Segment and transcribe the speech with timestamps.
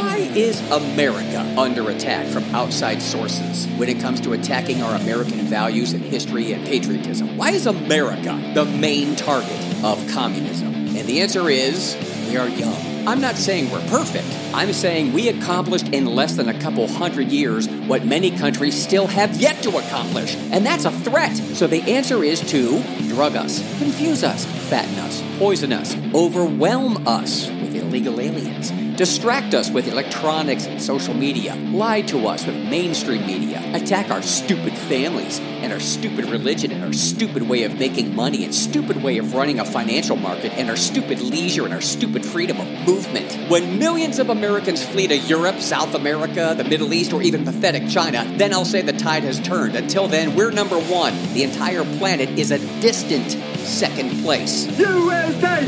[0.00, 5.40] Why is America under attack from outside sources when it comes to attacking our American
[5.40, 7.36] values and history and patriotism?
[7.36, 10.74] Why is America the main target of communism?
[10.74, 11.98] And the answer is
[12.30, 13.06] we are young.
[13.06, 14.26] I'm not saying we're perfect.
[14.54, 19.06] I'm saying we accomplished in less than a couple hundred years what many countries still
[19.06, 20.34] have yet to accomplish.
[20.50, 21.36] And that's a threat.
[21.36, 27.50] So the answer is to drug us, confuse us, fatten us, poison us, overwhelm us
[27.90, 33.60] illegal aliens distract us with electronics and social media, lie to us with mainstream media,
[33.74, 38.44] attack our stupid families and our stupid religion and our stupid way of making money
[38.44, 42.24] and stupid way of running a financial market and our stupid leisure and our stupid
[42.24, 43.34] freedom of movement.
[43.50, 47.88] When millions of Americans flee to Europe, South America, the Middle East, or even pathetic
[47.88, 49.74] China, then I'll say the tide has turned.
[49.74, 51.14] Until then, we're number one.
[51.32, 53.32] The entire planet is a distant
[53.66, 54.66] second place.
[54.78, 55.59] USA!